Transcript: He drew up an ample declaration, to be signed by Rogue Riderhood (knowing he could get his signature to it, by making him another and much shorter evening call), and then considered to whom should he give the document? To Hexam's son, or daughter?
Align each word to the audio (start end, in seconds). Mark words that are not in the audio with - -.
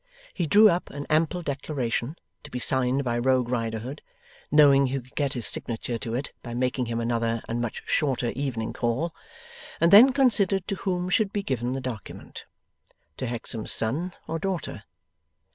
He 0.33 0.47
drew 0.47 0.67
up 0.67 0.89
an 0.89 1.05
ample 1.11 1.43
declaration, 1.43 2.15
to 2.41 2.49
be 2.49 2.57
signed 2.57 3.03
by 3.03 3.19
Rogue 3.19 3.49
Riderhood 3.49 4.01
(knowing 4.51 4.87
he 4.87 4.95
could 4.99 5.13
get 5.15 5.33
his 5.33 5.45
signature 5.45 5.99
to 5.99 6.15
it, 6.15 6.31
by 6.41 6.55
making 6.55 6.87
him 6.87 6.99
another 6.99 7.43
and 7.47 7.61
much 7.61 7.83
shorter 7.85 8.31
evening 8.31 8.73
call), 8.73 9.13
and 9.79 9.93
then 9.93 10.11
considered 10.11 10.67
to 10.69 10.75
whom 10.77 11.11
should 11.11 11.29
he 11.35 11.43
give 11.43 11.59
the 11.59 11.79
document? 11.81 12.45
To 13.17 13.27
Hexam's 13.27 13.73
son, 13.73 14.13
or 14.27 14.39
daughter? 14.39 14.85